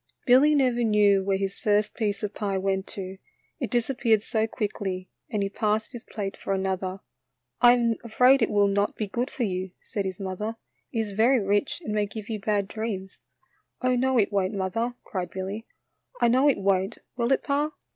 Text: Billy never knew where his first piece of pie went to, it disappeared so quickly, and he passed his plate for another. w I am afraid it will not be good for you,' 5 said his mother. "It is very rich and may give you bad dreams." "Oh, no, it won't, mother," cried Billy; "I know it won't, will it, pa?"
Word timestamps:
Billy 0.25 0.55
never 0.55 0.83
knew 0.83 1.23
where 1.23 1.37
his 1.37 1.59
first 1.59 1.93
piece 1.93 2.23
of 2.23 2.33
pie 2.33 2.57
went 2.57 2.87
to, 2.87 3.19
it 3.59 3.69
disappeared 3.69 4.23
so 4.23 4.47
quickly, 4.47 5.11
and 5.29 5.43
he 5.43 5.49
passed 5.49 5.91
his 5.93 6.05
plate 6.05 6.35
for 6.35 6.53
another. 6.53 6.97
w 6.97 7.01
I 7.61 7.73
am 7.73 7.93
afraid 8.03 8.41
it 8.41 8.49
will 8.49 8.67
not 8.67 8.95
be 8.95 9.05
good 9.05 9.29
for 9.29 9.43
you,' 9.43 9.67
5 9.77 9.77
said 9.83 10.05
his 10.05 10.19
mother. 10.19 10.55
"It 10.91 11.01
is 11.01 11.11
very 11.11 11.39
rich 11.39 11.81
and 11.85 11.93
may 11.93 12.07
give 12.07 12.29
you 12.29 12.39
bad 12.39 12.67
dreams." 12.67 13.21
"Oh, 13.83 13.95
no, 13.95 14.17
it 14.17 14.31
won't, 14.33 14.55
mother," 14.55 14.95
cried 15.03 15.29
Billy; 15.29 15.67
"I 16.19 16.29
know 16.29 16.49
it 16.49 16.57
won't, 16.57 16.97
will 17.15 17.31
it, 17.31 17.43
pa?" 17.43 17.73